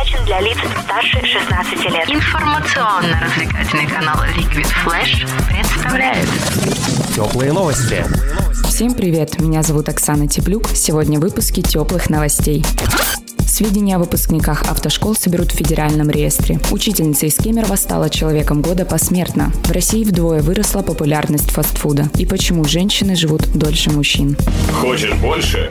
предназначен 0.00 0.24
для 0.24 0.40
лиц 0.40 0.58
старше 0.84 1.20
16 1.24 1.84
лет. 1.90 2.08
Информационно-развлекательный 2.08 3.86
канал 3.86 4.16
Liquid 4.36 4.66
Flash 4.84 5.26
представляет 5.48 6.28
Теплые 7.14 7.52
новости. 7.52 8.04
Всем 8.68 8.94
привет, 8.94 9.38
меня 9.40 9.62
зовут 9.62 9.88
Оксана 9.88 10.28
Теплюк. 10.28 10.68
Сегодня 10.74 11.18
в 11.18 11.22
выпуске 11.22 11.62
теплых 11.62 12.08
новостей. 12.08 12.64
Сведения 13.46 13.96
о 13.96 13.98
выпускниках 13.98 14.62
автошкол 14.70 15.14
соберут 15.14 15.52
в 15.52 15.56
федеральном 15.56 16.08
реестре. 16.08 16.58
Учительница 16.70 17.26
из 17.26 17.34
Кемерово 17.36 17.76
стала 17.76 18.08
человеком 18.08 18.62
года 18.62 18.86
посмертно. 18.86 19.52
В 19.64 19.70
России 19.72 20.04
вдвое 20.04 20.40
выросла 20.40 20.82
популярность 20.82 21.50
фастфуда. 21.50 22.08
И 22.16 22.24
почему 22.24 22.64
женщины 22.64 23.16
живут 23.16 23.42
дольше 23.52 23.90
мужчин. 23.90 24.36
Хочешь 24.80 25.12
больше? 25.14 25.70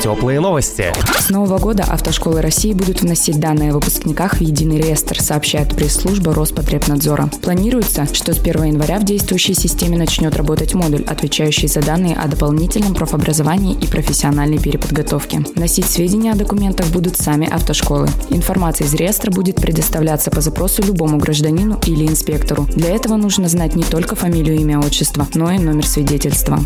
Теплые 0.00 0.38
новости. 0.38 0.92
С 1.18 1.28
нового 1.28 1.58
года 1.58 1.82
автошколы 1.82 2.40
России 2.40 2.72
будут 2.72 3.02
вносить 3.02 3.40
данные 3.40 3.70
о 3.70 3.74
выпускниках 3.74 4.34
в 4.34 4.40
единый 4.40 4.78
реестр, 4.78 5.20
сообщает 5.20 5.74
пресс-служба 5.74 6.32
Роспотребнадзора. 6.34 7.28
Планируется, 7.42 8.06
что 8.12 8.32
с 8.32 8.38
1 8.38 8.64
января 8.64 9.00
в 9.00 9.04
действующей 9.04 9.54
системе 9.54 9.98
начнет 9.98 10.36
работать 10.36 10.74
модуль, 10.74 11.02
отвечающий 11.02 11.66
за 11.66 11.80
данные 11.80 12.14
о 12.14 12.28
дополнительном 12.28 12.94
профобразовании 12.94 13.74
и 13.74 13.88
профессиональной 13.88 14.60
переподготовке. 14.60 15.44
Носить 15.56 15.86
сведения 15.86 16.32
о 16.32 16.36
документах 16.36 16.86
будут 16.88 17.16
сами 17.16 17.52
автошколы. 17.52 18.08
Информация 18.30 18.86
из 18.86 18.94
реестра 18.94 19.32
будет 19.32 19.56
предоставляться 19.56 20.30
по 20.30 20.40
запросу 20.40 20.82
любому 20.84 21.18
гражданину 21.18 21.80
или 21.86 22.06
инспектору. 22.06 22.68
Для 22.76 22.94
этого 22.94 23.16
нужно 23.16 23.48
знать 23.48 23.74
не 23.74 23.82
только 23.82 24.14
фамилию, 24.14 24.60
имя, 24.60 24.78
отчество, 24.78 25.26
но 25.34 25.50
и 25.50 25.58
номер 25.58 25.86
свидетельства. 25.86 26.60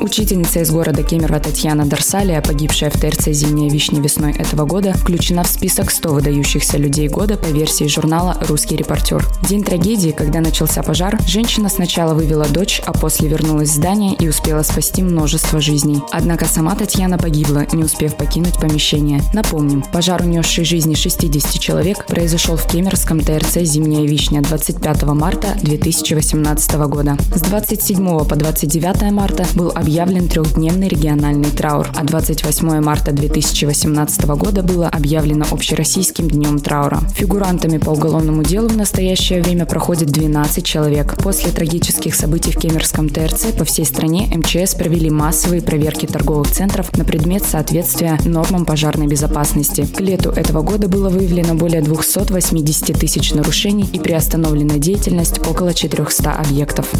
Учительница 0.00 0.60
из 0.60 0.70
города 0.70 1.02
Кемерово 1.02 1.40
Татьяна 1.40 1.84
Дарсалия, 1.84 2.40
погибшая 2.40 2.90
в 2.90 2.94
ТРЦ 2.94 3.28
«Зимняя 3.28 3.70
вишня» 3.70 4.00
весной 4.00 4.32
этого 4.32 4.64
года, 4.64 4.92
включена 4.92 5.42
в 5.42 5.48
список 5.48 5.90
100 5.90 6.14
выдающихся 6.14 6.78
людей 6.78 7.08
года 7.08 7.36
по 7.36 7.46
версии 7.46 7.84
журнала 7.84 8.36
«Русский 8.48 8.76
репортер». 8.76 9.26
День 9.48 9.62
трагедии, 9.62 10.10
когда 10.10 10.40
начался 10.40 10.82
пожар, 10.82 11.18
женщина 11.26 11.68
сначала 11.68 12.14
вывела 12.14 12.46
дочь, 12.46 12.80
а 12.86 12.92
после 12.92 13.28
вернулась 13.28 13.70
в 13.70 13.74
здание 13.74 14.14
и 14.14 14.28
успела 14.28 14.62
спасти 14.62 15.02
множество 15.02 15.60
жизней. 15.60 16.02
Однако 16.12 16.46
сама 16.46 16.74
Татьяна 16.74 17.18
погибла, 17.18 17.66
не 17.72 17.84
успев 17.84 18.16
покинуть 18.16 18.58
помещение. 18.58 19.22
Напомним, 19.34 19.82
пожар, 19.92 20.22
унесший 20.22 20.64
жизни 20.64 20.94
60 20.94 21.60
человек, 21.60 22.06
произошел 22.06 22.56
в 22.56 22.66
Кемеровском 22.66 23.20
ТРЦ 23.20 23.58
«Зимняя 23.62 24.06
вишня» 24.06 24.42
25 24.42 25.02
марта 25.04 25.56
2018 25.62 26.72
года. 26.88 27.16
С 27.34 27.40
27 27.40 28.24
по 28.24 28.36
29 28.36 29.10
марта 29.12 29.46
был 29.54 29.69
объявлен 29.70 30.28
трехдневный 30.28 30.88
региональный 30.88 31.50
траур, 31.50 31.88
а 31.96 32.04
28 32.04 32.80
марта 32.80 33.12
2018 33.12 34.24
года 34.26 34.62
было 34.62 34.88
объявлено 34.88 35.46
общероссийским 35.50 36.28
днем 36.28 36.58
траура. 36.58 37.00
Фигурантами 37.14 37.78
по 37.78 37.90
уголовному 37.90 38.42
делу 38.42 38.68
в 38.68 38.76
настоящее 38.76 39.42
время 39.42 39.66
проходит 39.66 40.10
12 40.10 40.64
человек. 40.64 41.16
После 41.22 41.50
трагических 41.50 42.14
событий 42.14 42.52
в 42.52 42.56
Кемеровском 42.56 43.08
ТРЦ 43.08 43.46
по 43.58 43.64
всей 43.64 43.84
стране 43.84 44.30
МЧС 44.34 44.74
провели 44.74 45.10
массовые 45.10 45.62
проверки 45.62 46.06
торговых 46.06 46.50
центров 46.50 46.96
на 46.96 47.04
предмет 47.04 47.44
соответствия 47.44 48.18
нормам 48.24 48.64
пожарной 48.64 49.06
безопасности. 49.06 49.86
К 49.86 50.00
лету 50.00 50.30
этого 50.30 50.62
года 50.62 50.88
было 50.88 51.08
выявлено 51.08 51.54
более 51.54 51.82
280 51.82 52.98
тысяч 52.98 53.32
нарушений 53.32 53.88
и 53.92 53.98
приостановлена 53.98 54.78
деятельность 54.78 55.38
около 55.46 55.74
400 55.74 56.32
объектов. 56.32 56.90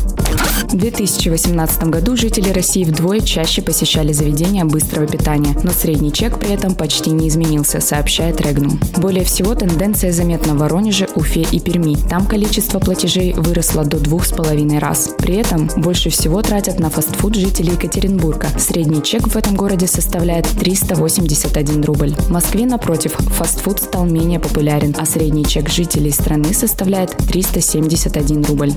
В 0.70 0.76
2018 0.76 1.82
году 1.84 2.16
жители 2.16 2.50
России 2.50 2.84
вдвое 2.84 3.20
чаще 3.20 3.60
посещали 3.60 4.12
заведения 4.12 4.64
быстрого 4.64 5.06
питания, 5.06 5.56
но 5.64 5.72
средний 5.72 6.12
чек 6.12 6.38
при 6.38 6.52
этом 6.52 6.76
почти 6.76 7.10
не 7.10 7.28
изменился, 7.28 7.80
сообщает 7.80 8.40
Регнум. 8.40 8.78
Более 8.96 9.24
всего 9.24 9.56
тенденция 9.56 10.12
заметна 10.12 10.54
в 10.54 10.58
Воронеже, 10.58 11.08
Уфе 11.16 11.42
и 11.50 11.58
Перми. 11.58 11.96
Там 12.08 12.24
количество 12.24 12.78
платежей 12.78 13.32
выросло 13.32 13.84
до 13.84 13.98
двух 13.98 14.24
с 14.24 14.30
половиной 14.32 14.78
раз. 14.78 15.10
При 15.18 15.34
этом 15.34 15.68
больше 15.76 16.08
всего 16.10 16.40
тратят 16.40 16.78
на 16.78 16.88
фастфуд 16.88 17.34
жители 17.34 17.72
Екатеринбурга. 17.72 18.48
Средний 18.56 19.02
чек 19.02 19.26
в 19.26 19.36
этом 19.36 19.56
городе 19.56 19.88
составляет 19.88 20.46
381 20.46 21.82
рубль. 21.82 22.14
В 22.14 22.30
Москве, 22.30 22.64
напротив, 22.64 23.14
фастфуд 23.14 23.80
стал 23.80 24.06
менее 24.06 24.38
популярен, 24.38 24.94
а 24.96 25.04
средний 25.04 25.44
чек 25.44 25.68
жителей 25.68 26.12
страны 26.12 26.54
составляет 26.54 27.16
371 27.16 28.44
рубль. 28.44 28.72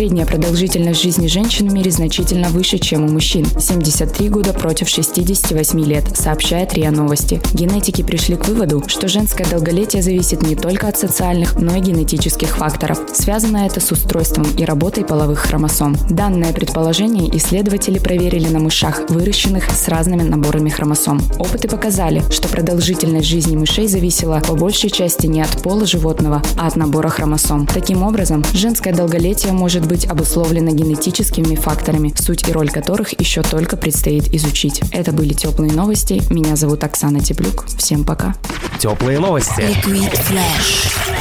Средняя 0.00 0.24
продолжительность 0.24 1.02
жизни 1.02 1.26
женщин 1.26 1.68
в 1.68 1.74
мире 1.74 1.90
значительно 1.90 2.48
выше, 2.48 2.78
чем 2.78 3.04
у 3.04 3.08
мужчин. 3.08 3.44
73 3.44 4.30
года 4.30 4.54
против 4.54 4.88
68 4.88 5.78
лет, 5.84 6.16
сообщает 6.16 6.72
РИА 6.72 6.90
Новости. 6.90 7.38
Генетики 7.52 8.00
пришли 8.00 8.36
к 8.36 8.48
выводу, 8.48 8.82
что 8.86 9.08
женское 9.08 9.44
долголетие 9.44 10.00
зависит 10.00 10.40
не 10.40 10.56
только 10.56 10.88
от 10.88 10.96
социальных, 10.96 11.56
но 11.60 11.76
и 11.76 11.80
генетических 11.80 12.56
факторов. 12.56 12.98
Связано 13.12 13.58
это 13.58 13.80
с 13.80 13.92
устройством 13.92 14.46
и 14.56 14.64
работой 14.64 15.04
половых 15.04 15.40
хромосом. 15.40 15.94
Данное 16.08 16.54
предположение 16.54 17.28
исследователи 17.36 17.98
проверили 17.98 18.48
на 18.48 18.58
мышах, 18.58 19.02
выращенных 19.10 19.70
с 19.70 19.86
разными 19.88 20.22
наборами 20.22 20.70
хромосом. 20.70 21.20
Опыты 21.38 21.68
показали, 21.68 22.22
что 22.30 22.48
продолжительность 22.48 23.28
жизни 23.28 23.54
мышей 23.54 23.86
зависела 23.86 24.40
по 24.40 24.54
большей 24.54 24.88
части 24.88 25.26
не 25.26 25.42
от 25.42 25.62
пола 25.62 25.84
животного, 25.84 26.42
а 26.56 26.68
от 26.68 26.76
набора 26.76 27.10
хромосом. 27.10 27.66
Таким 27.66 28.02
образом, 28.02 28.42
женское 28.54 28.94
долголетие 28.94 29.52
может 29.52 29.89
быть 29.90 30.06
обусловлено 30.06 30.70
генетическими 30.70 31.56
факторами, 31.56 32.14
суть 32.16 32.48
и 32.48 32.52
роль 32.52 32.70
которых 32.70 33.18
еще 33.20 33.42
только 33.42 33.76
предстоит 33.76 34.32
изучить. 34.32 34.82
Это 34.92 35.10
были 35.10 35.32
теплые 35.32 35.72
новости. 35.72 36.22
Меня 36.32 36.54
зовут 36.54 36.84
Оксана 36.84 37.18
Теплюк. 37.18 37.66
Всем 37.76 38.04
пока. 38.04 38.36
Теплые 38.78 39.18
новости. 39.18 39.60
Liquid 39.60 40.12
Flash. 40.12 41.19